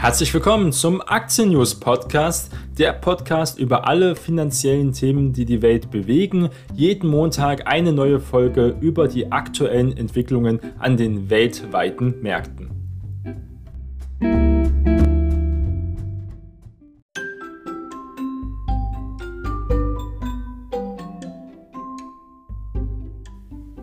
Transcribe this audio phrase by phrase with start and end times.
[0.00, 5.90] Herzlich willkommen zum Aktien News Podcast, der Podcast über alle finanziellen Themen, die die Welt
[5.90, 6.50] bewegen.
[6.72, 12.70] Jeden Montag eine neue Folge über die aktuellen Entwicklungen an den weltweiten Märkten.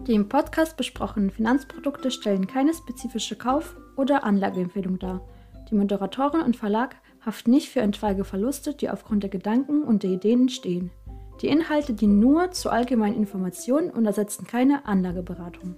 [0.08, 5.20] Die im Podcast besprochenen Finanzprodukte stellen keine spezifische Kauf- oder Anlageempfehlung dar.
[5.72, 10.12] Die Moderatorin und Verlag haften nicht für etwaige Verluste, die aufgrund der Gedanken und der
[10.12, 10.92] Ideen entstehen.
[11.42, 15.76] Die Inhalte dienen nur zur allgemeinen Information und ersetzen keine Anlageberatung.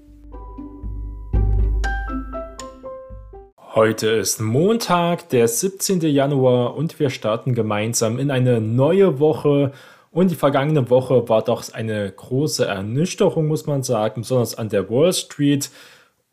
[3.76, 6.02] Heute ist Montag, der 17.
[6.02, 9.72] Januar und wir starten gemeinsam in eine neue Woche.
[10.12, 14.90] Und die vergangene Woche war doch eine große Ernüchterung, muss man sagen, besonders an der
[14.90, 15.70] Wall Street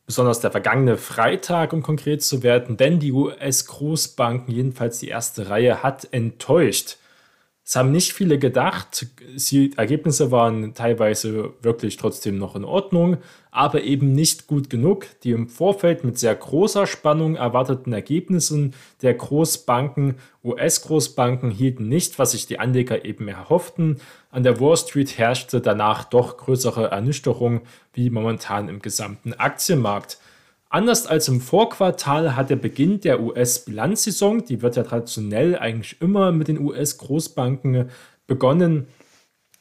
[0.06, 5.82] besonders der vergangene Freitag, um konkret zu werden, denn die US-Großbanken, jedenfalls die erste Reihe,
[5.82, 6.98] hat enttäuscht.
[7.66, 9.06] Es haben nicht viele gedacht.
[9.50, 13.16] Die Ergebnisse waren teilweise wirklich trotzdem noch in Ordnung,
[13.50, 15.06] aber eben nicht gut genug.
[15.22, 22.32] Die im Vorfeld mit sehr großer Spannung erwarteten Ergebnisse der Großbanken, US-Großbanken, hielten nicht, was
[22.32, 23.98] sich die Anleger eben erhofften.
[24.30, 27.62] An der Wall Street herrschte danach doch größere Ernüchterung
[27.94, 30.18] wie momentan im gesamten Aktienmarkt.
[30.74, 36.32] Anders als im Vorquartal hat der Beginn der US-Bilanzsaison, die wird ja traditionell eigentlich immer
[36.32, 37.90] mit den US-Großbanken
[38.26, 38.88] begonnen,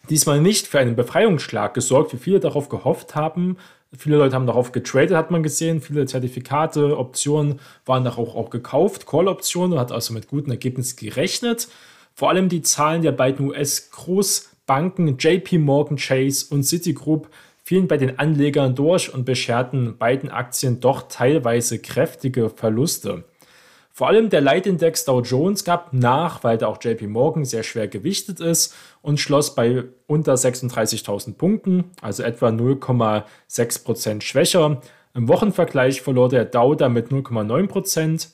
[0.09, 3.57] diesmal nicht für einen Befreiungsschlag gesorgt, wie viele darauf gehofft haben.
[3.95, 5.81] Viele Leute haben darauf getradet, hat man gesehen.
[5.81, 9.05] Viele Zertifikate, Optionen waren darauf auch gekauft.
[9.05, 11.67] Call-Optionen hat also mit guten Ergebnissen gerechnet.
[12.15, 17.29] Vor allem die Zahlen der beiden US-Großbanken JP Morgan Chase und Citigroup
[17.63, 23.23] fielen bei den Anlegern durch und bescherten beiden Aktien doch teilweise kräftige Verluste.
[23.95, 27.87] Vor allem der Leitindex Dow Jones gab nach, weil da auch JP Morgan sehr schwer
[27.87, 34.81] gewichtet ist und schloss bei unter 36.000 Punkten, also etwa 0,6% schwächer.
[35.13, 38.29] Im Wochenvergleich verlor der Dow damit 0,9%.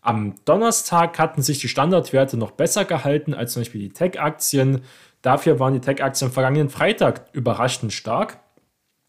[0.00, 4.80] Am Donnerstag hatten sich die Standardwerte noch besser gehalten als zum Beispiel die Tech-Aktien.
[5.20, 8.38] Dafür waren die Tech-Aktien am vergangenen Freitag überraschend stark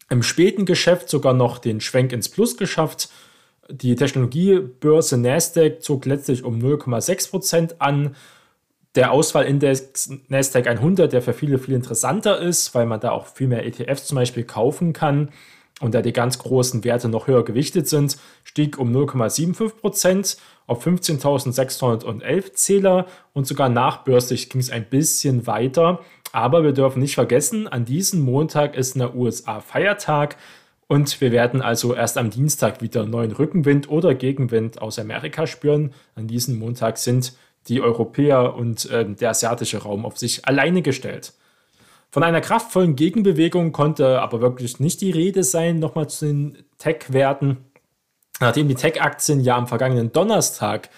[0.08, 3.08] im späten Geschäft sogar noch den Schwenk ins Plus geschafft.
[3.68, 8.14] Die Technologiebörse Nasdaq zog letztlich um 0,6% an.
[8.94, 13.48] Der Auswahlindex Nasdaq 100, der für viele viel interessanter ist, weil man da auch viel
[13.48, 15.30] mehr ETFs zum Beispiel kaufen kann
[15.80, 22.52] und da die ganz großen Werte noch höher gewichtet sind, stieg um 0,75% auf 15.611
[22.54, 26.00] Zähler und sogar nachbörslich ging es ein bisschen weiter.
[26.32, 30.36] Aber wir dürfen nicht vergessen, an diesem Montag ist in der USA Feiertag
[30.88, 35.92] und wir werden also erst am Dienstag wieder neuen Rückenwind oder Gegenwind aus Amerika spüren.
[36.14, 37.32] An diesem Montag sind
[37.68, 41.32] die Europäer und äh, der asiatische Raum auf sich alleine gestellt.
[42.10, 47.58] Von einer kraftvollen Gegenbewegung konnte aber wirklich nicht die Rede sein, nochmal zu den Tech-Werten.
[48.40, 50.88] Nachdem die Tech-Aktien ja am vergangenen Donnerstag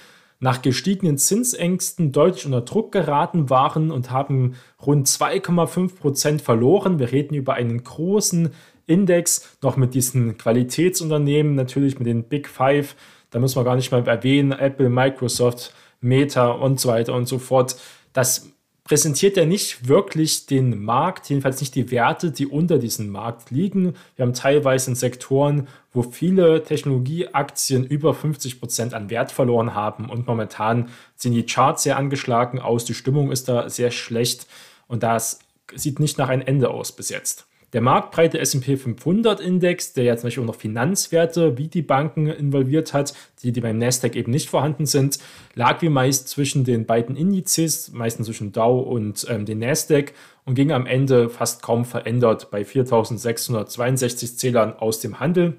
[0.41, 4.55] nach gestiegenen Zinsängsten deutlich unter Druck geraten waren und haben
[4.85, 6.99] rund 2,5 Prozent verloren.
[6.99, 8.51] Wir reden über einen großen
[8.87, 12.95] Index, noch mit diesen Qualitätsunternehmen, natürlich mit den Big Five.
[13.31, 17.39] Da muss man gar nicht mal erwähnen, Apple, Microsoft, Meta und so weiter und so
[17.39, 17.77] fort.
[18.13, 18.53] Das
[18.89, 23.95] präsentiert er nicht wirklich den Markt, jedenfalls nicht die Werte, die unter diesem Markt liegen.
[24.17, 30.09] Wir haben teilweise in Sektoren, wo viele Technologieaktien über 50 Prozent an Wert verloren haben
[30.09, 34.47] und momentan sind die Charts sehr angeschlagen aus, die Stimmung ist da sehr schlecht
[34.87, 35.41] und das
[35.75, 37.47] sieht nicht nach einem Ende aus bis jetzt.
[37.75, 42.27] Der marktbreite SP 500 Index, der ja zum Beispiel auch noch Finanzwerte wie die Banken
[42.27, 43.13] involviert hat,
[43.43, 45.19] die, die beim Nasdaq eben nicht vorhanden sind,
[45.55, 50.15] lag wie meist zwischen den beiden Indizes, meistens zwischen Dow und ähm, den Nasdaq
[50.47, 55.59] und ging am Ende fast kaum verändert bei 4662 Zählern aus dem Handel.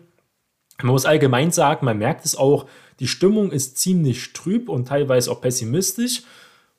[0.81, 2.65] Man muss allgemein sagen, man merkt es auch,
[3.00, 6.23] die Stimmung ist ziemlich trüb und teilweise auch pessimistisch.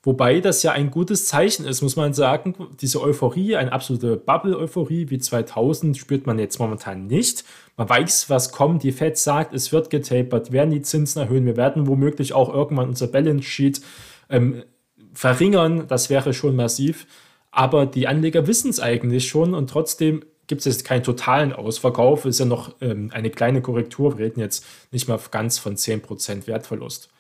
[0.03, 2.55] Wobei das ja ein gutes Zeichen ist, muss man sagen.
[2.81, 7.45] Diese Euphorie, eine absolute Bubble-Euphorie wie 2000 spürt man jetzt momentan nicht.
[7.77, 8.83] Man weiß, was kommt.
[8.83, 11.45] Die Fed sagt, es wird getapert, werden die Zinsen erhöhen.
[11.45, 13.83] Wir werden womöglich auch irgendwann unser Balance Sheet
[14.31, 14.63] ähm,
[15.13, 15.87] verringern.
[15.87, 17.07] Das wäre schon massiv.
[17.51, 22.25] Aber die Anleger wissen es eigentlich schon und trotzdem gibt es jetzt keinen totalen Ausverkauf.
[22.25, 24.17] Es ist ja noch ähm, eine kleine Korrektur.
[24.17, 27.11] Wir reden jetzt nicht mal ganz von 10% Wertverlust.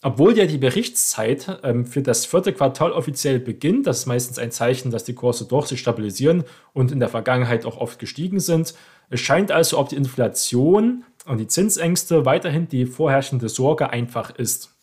[0.00, 4.52] Obwohl ja die Berichtszeit ähm, für das vierte Quartal offiziell beginnt, das ist meistens ein
[4.52, 8.74] Zeichen, dass die Kurse doch sich stabilisieren und in der Vergangenheit auch oft gestiegen sind.
[9.10, 14.77] Es scheint also, ob die Inflation und die Zinsängste weiterhin die vorherrschende Sorge einfach ist.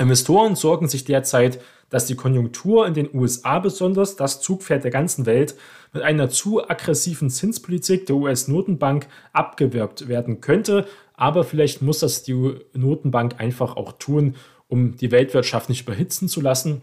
[0.00, 1.60] Investoren sorgen sich derzeit,
[1.90, 5.56] dass die Konjunktur in den USA besonders, das Zugpferd der ganzen Welt,
[5.92, 10.86] mit einer zu aggressiven Zinspolitik der US-Notenbank abgewirkt werden könnte.
[11.14, 14.36] Aber vielleicht muss das die Notenbank einfach auch tun,
[14.68, 16.80] um die Weltwirtschaft nicht überhitzen zu lassen.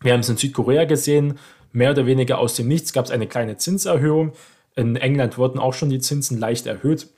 [0.00, 1.38] Wir haben es in Südkorea gesehen,
[1.70, 4.32] mehr oder weniger aus dem Nichts gab es eine kleine Zinserhöhung.
[4.74, 7.08] In England wurden auch schon die Zinsen leicht erhöht.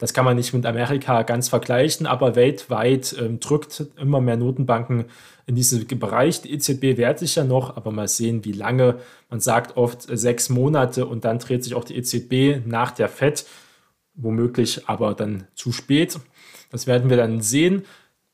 [0.00, 5.04] Das kann man nicht mit Amerika ganz vergleichen, aber weltweit ähm, drückt immer mehr Notenbanken
[5.44, 6.40] in diesen Bereich.
[6.40, 8.96] Die EZB wehrt sich ja noch, aber mal sehen, wie lange.
[9.28, 13.10] Man sagt oft äh, sechs Monate und dann dreht sich auch die EZB nach der
[13.10, 13.44] FED,
[14.14, 16.18] womöglich aber dann zu spät.
[16.70, 17.84] Das werden wir dann sehen.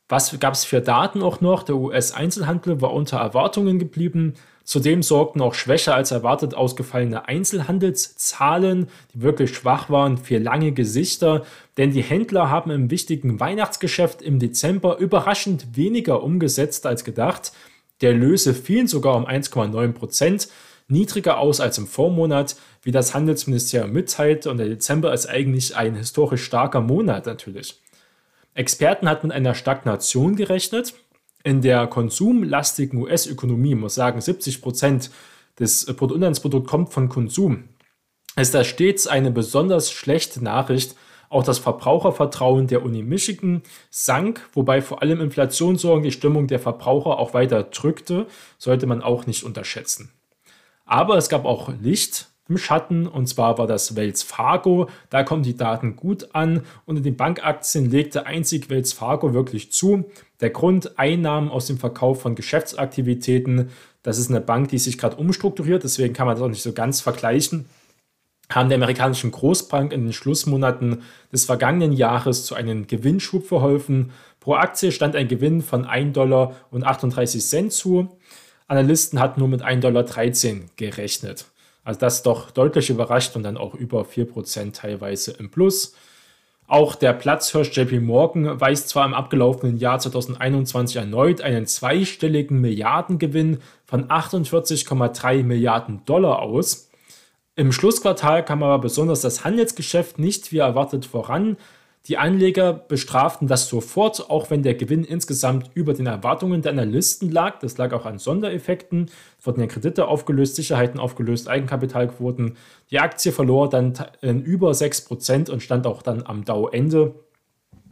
[0.07, 1.63] Was gab es für Daten auch noch?
[1.63, 4.35] Der US-Einzelhandel war unter Erwartungen geblieben.
[4.67, 11.45] Zudem sorgten auch schwächer als erwartet ausgefallene Einzelhandelszahlen, die wirklich schwach waren, für lange Gesichter,
[11.77, 17.53] denn die Händler haben im wichtigen Weihnachtsgeschäft im Dezember überraschend weniger umgesetzt als gedacht.
[18.01, 20.49] Der Löse fielen sogar um 1,9 Prozent,
[20.89, 25.95] niedriger aus als im Vormonat, wie das Handelsministerium mitteilte, und der Dezember ist eigentlich ein
[25.95, 27.81] historisch starker Monat natürlich.
[28.53, 30.93] Experten hatten mit einer Stagnation gerechnet,
[31.47, 35.11] in der konsumlastigen US-Ökonomie, muss sagen, 70 Prozent
[35.57, 37.69] des Bruttoinlandsprodukts kommt von Konsum,
[38.35, 40.95] ist das stets eine besonders schlechte Nachricht.
[41.29, 47.17] Auch das Verbrauchervertrauen der Uni Michigan sank, wobei vor allem Inflationssorgen die Stimmung der Verbraucher
[47.17, 48.27] auch weiter drückte,
[48.57, 50.11] sollte man auch nicht unterschätzen.
[50.85, 54.89] Aber es gab auch Licht im Schatten und zwar war das Wells Fargo.
[55.09, 59.71] Da kommen die Daten gut an und in den Bankaktien legte einzig Wells Fargo wirklich
[59.71, 60.05] zu.
[60.39, 63.69] Der Grund Einnahmen aus dem Verkauf von Geschäftsaktivitäten.
[64.03, 66.73] Das ist eine Bank, die sich gerade umstrukturiert, deswegen kann man das auch nicht so
[66.73, 67.65] ganz vergleichen.
[68.49, 71.01] Haben der amerikanischen Großbank in den Schlussmonaten
[71.33, 74.11] des vergangenen Jahres zu einem Gewinnschub verholfen.
[74.39, 78.17] Pro Aktie stand ein Gewinn von 1,38 Dollar zu.
[78.67, 81.47] Analysten hatten nur mit 1,13 Dollar gerechnet.
[81.87, 85.95] Also das doch deutlich überrascht und dann auch über 4% teilweise im Plus.
[86.67, 93.59] Auch der Platzhirsch JP Morgan weist zwar im abgelaufenen Jahr 2021 erneut einen zweistelligen Milliardengewinn
[93.85, 96.89] von 48,3 Milliarden Dollar aus.
[97.55, 101.55] Im Schlussquartal kam aber besonders das Handelsgeschäft nicht wie erwartet voran.
[102.07, 107.29] Die Anleger bestraften das sofort, auch wenn der Gewinn insgesamt über den Erwartungen der Analysten
[107.29, 107.59] lag.
[107.59, 109.11] Das lag auch an Sondereffekten.
[109.37, 112.55] Es wurden ja Kredite aufgelöst, Sicherheiten aufgelöst, Eigenkapitalquoten.
[112.91, 117.15] Die Aktie verlor dann über 6% und stand auch dann am Dow-Ende.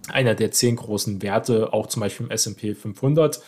[0.08, 3.42] Einer der zehn großen Werte, auch zum Beispiel im SP 500.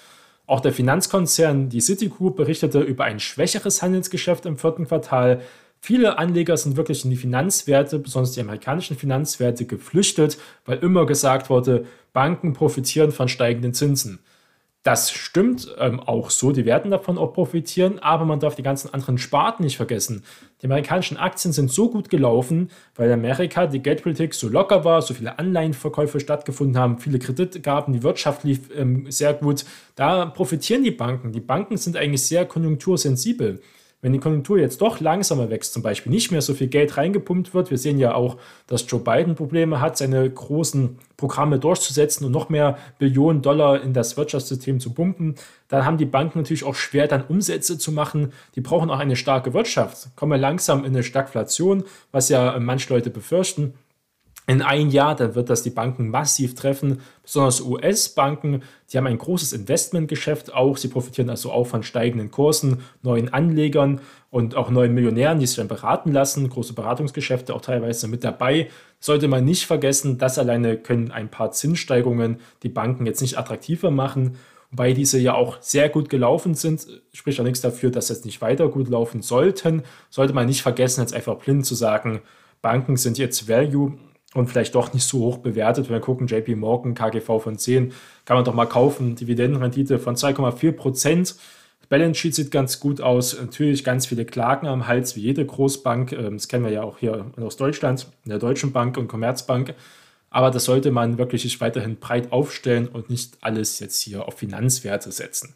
[0.48, 5.42] Auch der Finanzkonzern, die Citigroup, berichtete über ein schwächeres Handelsgeschäft im vierten Quartal.
[5.80, 11.50] Viele Anleger sind wirklich in die Finanzwerte, besonders die amerikanischen Finanzwerte, geflüchtet, weil immer gesagt
[11.50, 14.20] wurde, Banken profitieren von steigenden Zinsen.
[14.88, 18.94] Das stimmt ähm, auch so, die werden davon auch profitieren, aber man darf die ganzen
[18.94, 20.24] anderen Sparten nicht vergessen.
[20.62, 25.02] Die amerikanischen Aktien sind so gut gelaufen, weil in Amerika die Geldpolitik so locker war,
[25.02, 29.66] so viele Anleihenverkäufe stattgefunden haben, viele Kredite gaben, die Wirtschaft lief ähm, sehr gut.
[29.96, 31.34] Da profitieren die Banken.
[31.34, 33.60] Die Banken sind eigentlich sehr konjunktursensibel.
[34.00, 37.56] Wenn die Konjunktur jetzt doch langsamer wächst, zum Beispiel nicht mehr so viel Geld reingepumpt
[37.56, 42.32] wird, wir sehen ja auch, dass Joe Biden Probleme hat, seine großen Programme durchzusetzen und
[42.32, 45.33] noch mehr Billionen Dollar in das Wirtschaftssystem zu pumpen,
[45.68, 48.33] dann haben die Banken natürlich auch schwer, dann Umsätze zu machen.
[48.54, 50.16] Die brauchen auch eine starke Wirtschaft.
[50.16, 53.74] Kommen langsam in eine Stagflation, was ja manche Leute befürchten
[54.49, 59.18] in ein Jahr, dann wird das die Banken massiv treffen, besonders US-Banken, die haben ein
[59.18, 63.99] großes Investmentgeschäft auch, sie profitieren also auch von steigenden Kursen, neuen Anlegern
[64.31, 68.69] und auch neuen Millionären, die sich dann beraten lassen, große Beratungsgeschäfte auch teilweise mit dabei.
[69.01, 73.92] Sollte man nicht vergessen, das alleine können ein paar Zinssteigerungen die Banken jetzt nicht attraktiver
[73.92, 74.37] machen,
[74.71, 78.42] wobei diese ja auch sehr gut gelaufen sind, spricht auch nichts dafür, dass jetzt nicht
[78.42, 79.83] weiter gut laufen sollten.
[80.09, 82.21] Sollte man nicht vergessen, jetzt einfach blind zu sagen,
[82.61, 83.97] Banken sind jetzt Value
[84.34, 85.86] und vielleicht doch nicht so hoch bewertet.
[85.86, 87.94] Wenn wir gucken, JP Morgan, KGV von 10,
[88.26, 89.16] kann man doch mal kaufen.
[89.16, 91.36] Dividendenrendite von 2,4 Prozent.
[91.90, 93.40] Balance Sheet sieht ganz gut aus.
[93.40, 96.12] Natürlich ganz viele Klagen am Hals, wie jede Großbank.
[96.12, 99.74] Ähm, das kennen wir ja auch hier aus Deutschland, in der Deutschen Bank und Commerzbank.
[100.30, 104.38] Aber das sollte man wirklich sich weiterhin breit aufstellen und nicht alles jetzt hier auf
[104.38, 105.56] Finanzwerte setzen.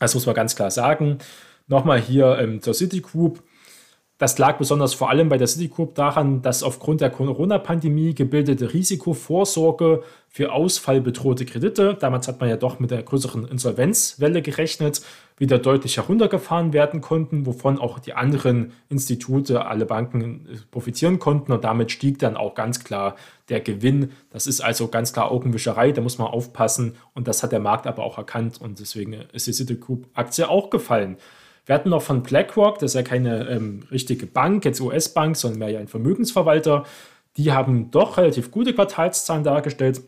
[0.00, 1.18] Das muss man ganz klar sagen.
[1.68, 3.42] Nochmal hier ähm, zur Citigroup
[4.22, 10.04] Das lag besonders vor allem bei der Citigroup daran, dass aufgrund der Corona-Pandemie gebildete Risikovorsorge
[10.28, 15.02] für ausfallbedrohte Kredite, damals hat man ja doch mit der größeren Insolvenzwelle gerechnet,
[15.38, 21.50] wieder deutlich heruntergefahren werden konnten, wovon auch die anderen Institute, alle Banken äh, profitieren konnten
[21.50, 23.16] und damit stieg dann auch ganz klar
[23.48, 24.12] der Gewinn.
[24.30, 27.88] Das ist also ganz klar Augenwischerei, da muss man aufpassen und das hat der Markt
[27.88, 31.16] aber auch erkannt und deswegen ist die Citigroup-Aktie auch gefallen.
[31.64, 35.60] Wir hatten noch von BlackRock, das ist ja keine ähm, richtige Bank, jetzt US-Bank, sondern
[35.60, 36.84] mehr ja ein Vermögensverwalter.
[37.36, 40.02] Die haben doch relativ gute Quartalszahlen dargestellt.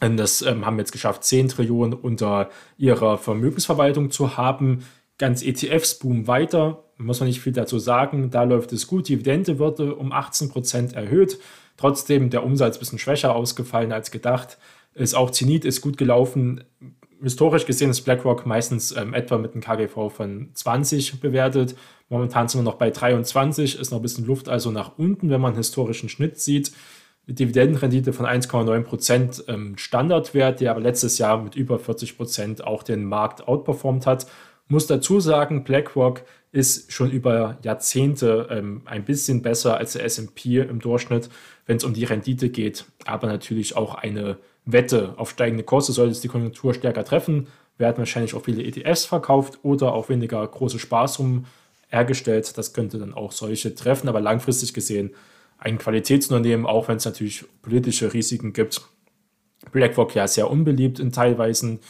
[0.00, 4.84] Und das ähm, haben jetzt geschafft, 10 Trillionen unter ihrer Vermögensverwaltung zu haben.
[5.18, 8.30] Ganz ETFs boomen weiter, muss man nicht viel dazu sagen.
[8.30, 9.08] Da läuft es gut.
[9.08, 11.40] Dividende wurde um 18 Prozent erhöht.
[11.76, 14.58] Trotzdem der Umsatz ein bisschen schwächer ausgefallen als gedacht.
[14.94, 16.64] Ist auch Zenit ist gut gelaufen
[17.22, 21.74] historisch gesehen ist BlackRock meistens ähm, etwa mit einem KGV von 20 bewertet.
[22.08, 25.40] Momentan sind wir noch bei 23, ist noch ein bisschen Luft also nach unten, wenn
[25.40, 26.72] man einen historischen Schnitt sieht.
[27.26, 32.64] Die Dividendenrendite von 1,9 Prozent ähm, Standardwert, der aber letztes Jahr mit über 40 Prozent
[32.64, 34.26] auch den Markt outperformt hat.
[34.68, 36.22] Muss dazu sagen, BlackRock
[36.52, 41.28] ist schon über Jahrzehnte ähm, ein bisschen besser als der SP im Durchschnitt,
[41.66, 44.38] wenn es um die Rendite geht, aber natürlich auch eine
[44.70, 47.46] Wette auf steigende Kurse sollte es die Konjunktur stärker treffen,
[47.78, 51.46] werden wahrscheinlich auch viele ETFs verkauft oder auch weniger große Spaßsummen
[51.88, 52.58] hergestellt.
[52.58, 55.14] Das könnte dann auch solche treffen, aber langfristig gesehen
[55.56, 58.82] ein Qualitätsunternehmen, auch wenn es natürlich politische Risiken gibt.
[59.72, 61.80] BlackRock ja sehr unbeliebt in teilweisen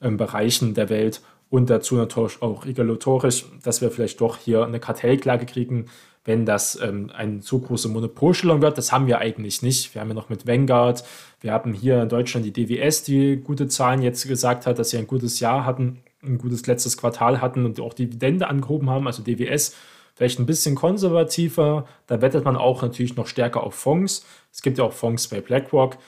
[0.00, 1.20] ähm, Bereichen der Welt
[1.54, 5.86] und dazu natürlich auch regulatorisch, dass wir vielleicht doch hier eine Kartellklage kriegen,
[6.24, 8.76] wenn das ähm, eine zu große Monopolstellung wird.
[8.76, 9.94] Das haben wir eigentlich nicht.
[9.94, 11.04] Wir haben ja noch mit Vanguard,
[11.40, 14.98] wir haben hier in Deutschland die DWS, die gute Zahlen jetzt gesagt hat, dass sie
[14.98, 19.06] ein gutes Jahr hatten, ein gutes letztes Quartal hatten und auch Dividende angehoben haben.
[19.06, 19.76] Also DWS
[20.16, 21.86] vielleicht ein bisschen konservativer.
[22.08, 24.26] Da wettet man auch natürlich noch stärker auf Fonds.
[24.52, 25.98] Es gibt ja auch Fonds bei BlackRock.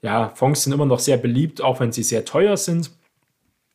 [0.00, 2.92] Ja, Fonds sind immer noch sehr beliebt, auch wenn sie sehr teuer sind.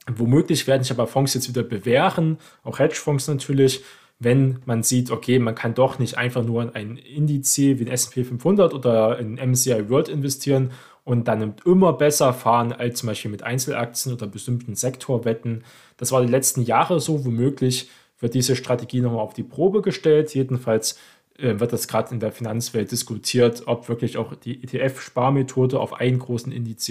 [0.07, 3.83] Womöglich werden sich aber Fonds jetzt wieder bewähren, auch Hedgefonds natürlich,
[4.19, 7.87] wenn man sieht, okay, man kann doch nicht einfach nur in ein Indiz wie ein
[7.87, 10.71] S&P 500 oder in MSCI World investieren
[11.03, 15.63] und dann immer besser fahren als zum Beispiel mit Einzelaktien oder bestimmten Sektorwetten.
[15.97, 20.33] Das war die letzten Jahre so, womöglich wird diese Strategie nochmal auf die Probe gestellt.
[20.33, 20.97] Jedenfalls
[21.37, 26.19] äh, wird das gerade in der Finanzwelt diskutiert, ob wirklich auch die ETF-Sparmethode auf einen
[26.19, 26.89] großen Indiz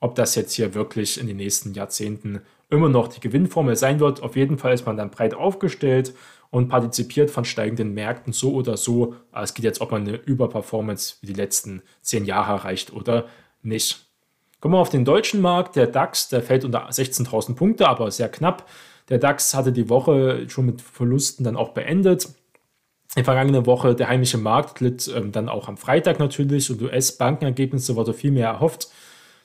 [0.00, 2.40] ob das jetzt hier wirklich in den nächsten Jahrzehnten
[2.70, 4.22] immer noch die Gewinnformel sein wird.
[4.22, 6.14] Auf jeden Fall ist man dann breit aufgestellt
[6.50, 9.14] und partizipiert von steigenden Märkten so oder so.
[9.32, 13.26] Es geht jetzt, ob man eine Überperformance wie die letzten zehn Jahre erreicht oder
[13.62, 14.06] nicht.
[14.60, 15.76] Kommen wir auf den deutschen Markt.
[15.76, 18.68] Der DAX, der fällt unter 16.000 Punkte, aber sehr knapp.
[19.08, 22.28] Der DAX hatte die Woche schon mit Verlusten dann auch beendet.
[23.16, 27.96] Die vergangene Woche der heimische Markt glitt ähm, dann auch am Freitag natürlich und US-Bankenergebnisse
[27.96, 28.88] wurde viel mehr erhofft.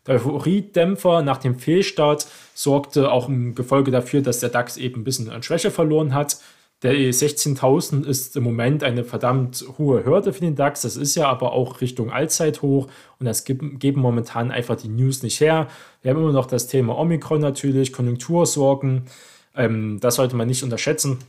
[0.07, 5.03] Der Euphoriedämpfer nach dem Fehlstart sorgte auch im Gefolge dafür, dass der DAX eben ein
[5.03, 6.37] bisschen an Schwäche verloren hat.
[6.83, 10.81] Der 16.000 ist im Moment eine verdammt hohe Hürde für den DAX.
[10.81, 12.87] Das ist ja aber auch Richtung Allzeithoch
[13.19, 15.67] und das geben momentan einfach die News nicht her.
[16.01, 19.05] Wir haben immer noch das Thema Omikron natürlich, Konjunktursorgen.
[19.55, 21.19] Ähm, das sollte man nicht unterschätzen.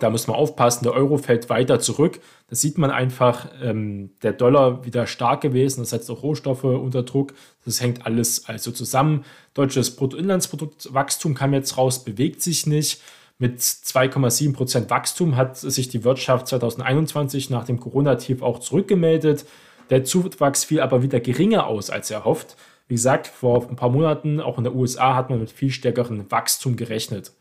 [0.00, 2.20] Da muss man aufpassen, der Euro fällt weiter zurück.
[2.48, 7.02] Das sieht man einfach, ähm, der Dollar wieder stark gewesen, das setzt auch Rohstoffe unter
[7.02, 7.32] Druck.
[7.64, 9.24] Das hängt alles also zusammen.
[9.54, 13.00] Deutsches Bruttoinlandsproduktwachstum kam jetzt raus, bewegt sich nicht.
[13.38, 19.44] Mit 2,7 Prozent Wachstum hat sich die Wirtschaft 2021 nach dem Corona-Tief auch zurückgemeldet.
[19.90, 22.56] Der Zuwachs fiel aber wieder geringer aus als erhofft.
[22.88, 26.30] Wie gesagt, vor ein paar Monaten, auch in der USA, hat man mit viel stärkerem
[26.30, 27.32] Wachstum gerechnet.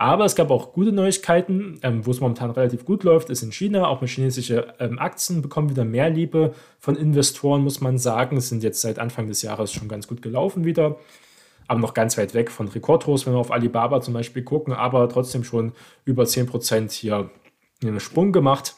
[0.00, 3.52] Aber es gab auch gute Neuigkeiten, ähm, wo es momentan relativ gut läuft, ist in
[3.52, 3.86] China.
[3.86, 8.38] Auch chinesische ähm, Aktien bekommen wieder mehr Liebe von Investoren, muss man sagen.
[8.38, 10.96] Es sind jetzt seit Anfang des Jahres schon ganz gut gelaufen wieder.
[11.68, 15.06] Aber noch ganz weit weg von Rekordhochs, wenn wir auf Alibaba zum Beispiel gucken, aber
[15.10, 15.72] trotzdem schon
[16.06, 17.28] über 10% hier
[17.82, 18.76] einen Sprung gemacht.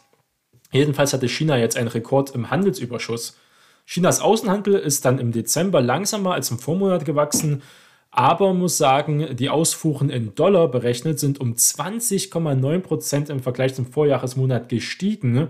[0.73, 3.39] Jedenfalls hatte China jetzt einen Rekord im Handelsüberschuss.
[3.87, 7.63] Chinas Außenhandel ist dann im Dezember langsamer als im Vormonat gewachsen
[8.13, 13.87] aber muss sagen, die Ausfuhren in Dollar berechnet sind um 20,9 Prozent im Vergleich zum
[13.87, 15.49] Vorjahresmonat gestiegen.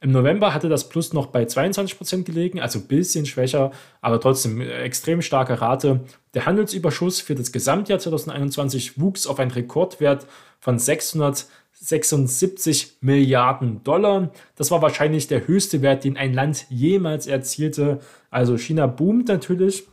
[0.00, 4.18] Im November hatte das Plus noch bei 22 Prozent gelegen, also ein bisschen schwächer, aber
[4.20, 6.00] trotzdem extrem starke Rate.
[6.32, 10.26] Der Handelsüberschuss für das Gesamtjahr 2021 wuchs auf einen Rekordwert
[10.60, 14.30] von 676 Milliarden Dollar.
[14.56, 18.00] Das war wahrscheinlich der höchste Wert, den ein Land jemals erzielte.
[18.30, 19.84] Also China boomt natürlich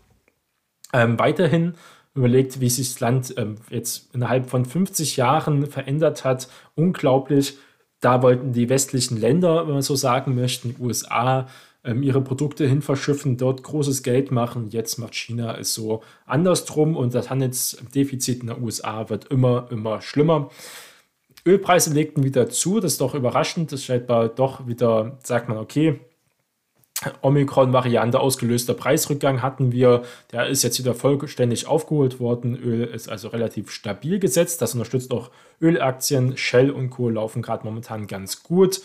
[0.93, 1.73] ähm, weiterhin
[2.15, 7.57] überlegt, wie sich das Land ähm, jetzt innerhalb von 50 Jahren verändert hat, unglaublich.
[7.99, 11.47] Da wollten die westlichen Länder, wenn man so sagen möchte, die USA,
[11.83, 14.69] ähm, ihre Produkte hin verschiffen, dort großes Geld machen.
[14.69, 20.01] Jetzt macht China es so andersrum und das Handelsdefizit in den USA wird immer, immer
[20.01, 20.49] schlimmer.
[21.45, 23.71] Ölpreise legten wieder zu, das ist doch überraschend.
[23.71, 25.99] Das scheint doch wieder, sagt man, okay,
[27.21, 30.03] Omikron-Variante ausgelöster Preisrückgang hatten wir.
[30.31, 32.55] Der ist jetzt wieder vollständig aufgeholt worden.
[32.55, 34.61] Öl ist also relativ stabil gesetzt.
[34.61, 35.31] Das unterstützt auch
[35.61, 36.37] Ölaktien.
[36.37, 37.09] Shell und Co.
[37.09, 38.81] laufen gerade momentan ganz gut.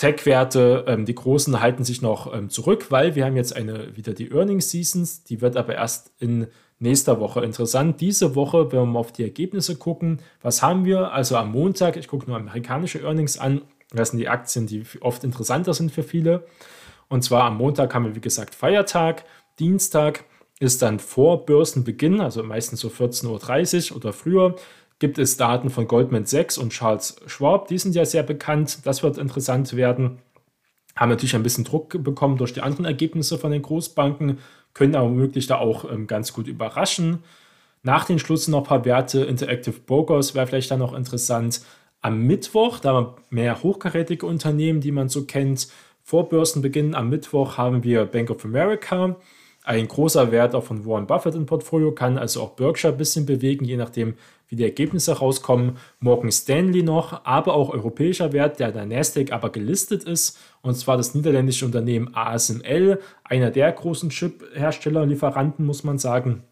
[0.00, 4.14] Tech-Werte, ähm, die großen, halten sich noch ähm, zurück, weil wir haben jetzt eine, wieder
[4.14, 5.24] die Earnings Seasons.
[5.24, 6.46] Die wird aber erst in
[6.78, 8.00] nächster Woche interessant.
[8.00, 11.12] Diese Woche, wenn wir mal auf die Ergebnisse gucken, was haben wir?
[11.12, 13.60] Also am Montag, ich gucke nur amerikanische Earnings an.
[13.92, 16.44] Das sind die Aktien, die oft interessanter sind für viele.
[17.10, 19.24] Und zwar am Montag haben wir, wie gesagt, Feiertag.
[19.58, 20.24] Dienstag
[20.60, 24.56] ist dann vor Börsenbeginn, also meistens so 14.30 Uhr oder früher,
[25.00, 27.66] gibt es Daten von Goldman Sachs und Charles Schwab.
[27.68, 28.80] Die sind ja sehr bekannt.
[28.84, 30.18] Das wird interessant werden.
[30.94, 34.38] Haben natürlich ein bisschen Druck bekommen durch die anderen Ergebnisse von den Großbanken,
[34.72, 37.24] können aber womöglich da auch ähm, ganz gut überraschen.
[37.82, 39.24] Nach den Schluss noch ein paar Werte.
[39.24, 41.62] Interactive Brokers wäre vielleicht dann noch interessant.
[42.02, 45.68] Am Mittwoch, da haben wir mehr hochkarätige Unternehmen, die man so kennt.
[46.10, 49.14] Vor Börsenbeginn am Mittwoch haben wir Bank of America.
[49.62, 53.26] Ein großer Wert auch von Warren Buffett im Portfolio kann also auch Berkshire ein bisschen
[53.26, 54.14] bewegen, je nachdem,
[54.48, 55.76] wie die Ergebnisse rauskommen.
[56.00, 60.96] Morgan Stanley noch, aber auch europäischer Wert, der der Nasdaq aber gelistet ist, und zwar
[60.96, 66.42] das niederländische Unternehmen ASML, einer der großen Chip-Hersteller, Lieferanten, muss man sagen.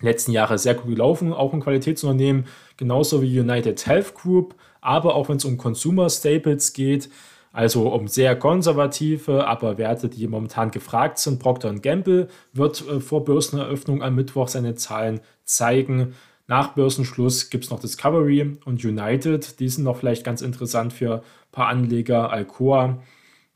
[0.00, 2.46] Letzten Jahre sehr gut gelaufen, auch ein Qualitätsunternehmen,
[2.76, 7.08] genauso wie United Health Group, aber auch wenn es um Consumer Staples geht,
[7.52, 11.38] also um sehr konservative, aber Werte, die momentan gefragt sind.
[11.38, 16.14] Procter Gamble wird äh, vor Börseneröffnung am Mittwoch seine Zahlen zeigen.
[16.46, 19.60] Nach Börsenschluss gibt es noch Discovery und United.
[19.60, 22.30] Die sind noch vielleicht ganz interessant für ein paar Anleger.
[22.30, 23.02] Alcoa.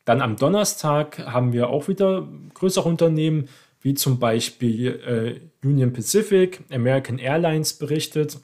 [0.04, 3.48] Dann am Donnerstag haben wir auch wieder größere Unternehmen,
[3.80, 8.38] wie zum Beispiel äh, Union Pacific, American Airlines berichtet.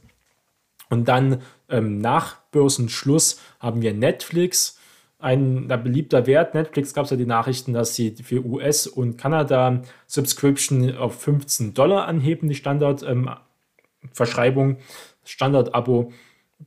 [0.88, 4.78] Und dann ähm, nach Börsenschluss haben wir Netflix
[5.22, 6.54] ein beliebter Wert.
[6.54, 11.74] Netflix gab es ja die Nachrichten, dass sie für US und Kanada Subscription auf 15
[11.74, 14.76] Dollar anheben, die Standardverschreibung, ähm,
[15.24, 16.12] Standard-Abo.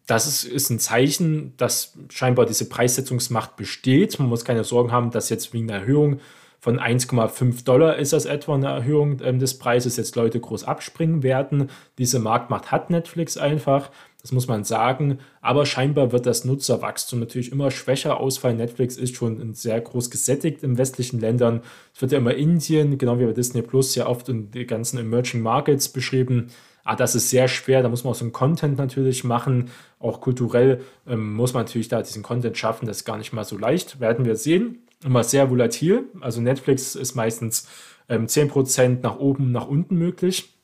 [0.08, 4.20] Das ist, ist ein Zeichen, dass scheinbar diese Preissetzungsmacht besteht.
[4.20, 6.20] Man muss keine Sorgen haben, dass jetzt wegen einer Erhöhung
[6.66, 11.22] von 1,5 Dollar ist das etwa eine Erhöhung ähm, des Preises, jetzt Leute groß abspringen
[11.22, 11.70] werden.
[12.00, 13.92] Diese Marktmacht hat Netflix einfach.
[14.26, 15.20] Das muss man sagen.
[15.40, 18.58] Aber scheinbar wird das Nutzerwachstum natürlich immer schwächer ausfallen.
[18.58, 21.62] Netflix ist schon sehr groß gesättigt in westlichen Ländern.
[21.94, 24.98] Es wird ja immer Indien, genau wie bei Disney Plus, ja oft in die ganzen
[24.98, 26.48] Emerging Markets beschrieben.
[26.84, 27.84] Ah, das ist sehr schwer.
[27.84, 29.70] Da muss man auch so einen Content natürlich machen.
[30.00, 32.88] Auch kulturell ähm, muss man natürlich da diesen Content schaffen.
[32.88, 34.00] Das ist gar nicht mal so leicht.
[34.00, 34.88] Werden wir sehen.
[35.04, 36.06] Immer sehr volatil.
[36.22, 37.68] Also Netflix ist meistens
[38.10, 40.58] ähm, 10% nach oben, nach unten möglich.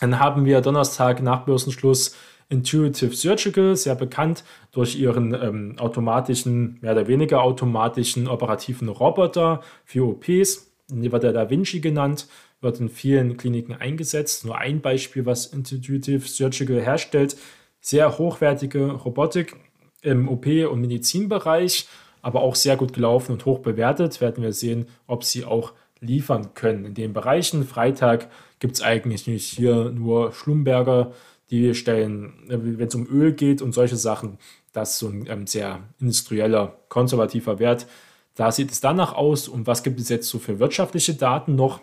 [0.00, 2.16] Dann haben wir Donnerstag nach Börsenschluss
[2.50, 10.06] Intuitive Surgical, sehr bekannt durch ihren ähm, automatischen, mehr oder weniger automatischen operativen Roboter für
[10.08, 10.72] OPs.
[10.88, 12.26] Die wird der Da Vinci genannt,
[12.62, 14.46] wird in vielen Kliniken eingesetzt.
[14.46, 17.36] Nur ein Beispiel, was Intuitive Surgical herstellt.
[17.80, 19.56] Sehr hochwertige Robotik
[20.00, 21.86] im OP- und Medizinbereich,
[22.22, 24.22] aber auch sehr gut gelaufen und hoch bewertet.
[24.22, 26.86] Werden wir sehen, ob sie auch liefern können.
[26.86, 31.12] In den Bereichen Freitag gibt es eigentlich nicht hier nur Schlumberger
[31.50, 34.38] die stellen, äh, wenn es um Öl geht und solche Sachen,
[34.72, 37.86] das ist so ein ähm, sehr industrieller, konservativer Wert.
[38.34, 39.48] Da sieht es danach aus.
[39.48, 41.80] Und was gibt es jetzt so für wirtschaftliche Daten noch?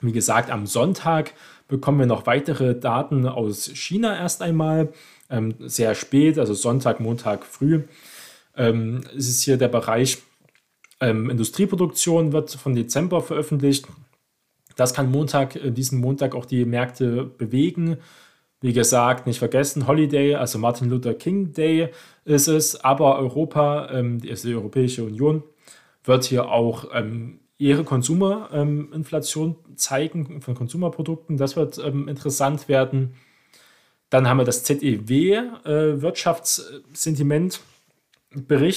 [0.00, 1.32] Wie gesagt, am Sonntag
[1.68, 4.92] bekommen wir noch weitere Daten aus China erst einmal.
[5.30, 7.84] Ähm, sehr spät, also Sonntag, Montag früh.
[8.56, 10.18] Ähm, es ist hier der Bereich
[11.00, 13.86] ähm, Industrieproduktion, wird von Dezember veröffentlicht.
[14.76, 17.96] Das kann Montag, äh, diesen Montag auch die Märkte bewegen.
[18.60, 21.90] Wie gesagt, nicht vergessen, Holiday, also Martin Luther King Day
[22.24, 25.42] ist es, aber Europa, ähm, die, also die Europäische Union,
[26.04, 31.36] wird hier auch ähm, ihre Konsumerinflation ähm, zeigen von Konsumerprodukten.
[31.36, 33.14] Das wird ähm, interessant werden.
[34.10, 36.02] Dann haben wir das ZEW äh,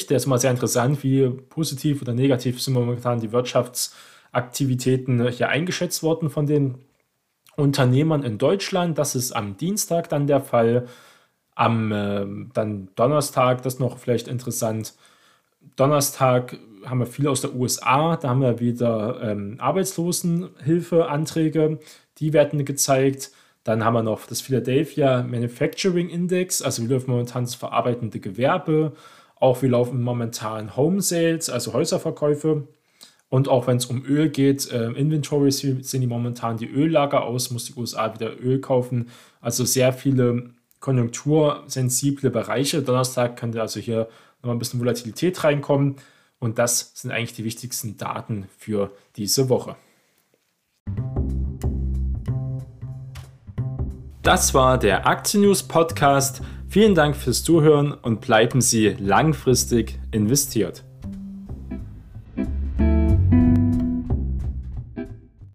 [0.10, 6.02] der ist mal sehr interessant, wie positiv oder negativ sind momentan die Wirtschaftsaktivitäten hier eingeschätzt
[6.02, 6.78] worden von den
[7.56, 8.98] Unternehmern in Deutschland.
[8.98, 10.88] Das ist am Dienstag dann der Fall.
[11.56, 14.94] Am äh, dann Donnerstag, das ist noch vielleicht interessant.
[15.76, 18.16] Donnerstag haben wir viel aus der USA.
[18.16, 21.80] Da haben wir wieder ähm, Arbeitslosenhilfeanträge.
[22.20, 23.32] Die werden gezeigt.
[23.64, 28.94] Dann haben wir noch das Philadelphia Manufacturing Index, also wie läuft momentan das verarbeitende Gewerbe,
[29.36, 32.68] auch wie laufen momentan Home Sales, also Häuserverkäufe.
[33.30, 37.52] Und auch wenn es um Öl geht, äh, Inventories sind die momentan die Öllager aus,
[37.52, 39.10] muss die USA wieder Öl kaufen.
[39.40, 42.82] Also sehr viele konjunktursensible Bereiche.
[42.82, 44.08] Donnerstag könnte also hier
[44.42, 45.98] nochmal ein bisschen Volatilität reinkommen.
[46.40, 49.76] Und das sind eigentlich die wichtigsten Daten für diese Woche.
[54.24, 56.42] Das war der Aktien News Podcast.
[56.68, 60.84] Vielen Dank fürs Zuhören und bleiben Sie langfristig investiert.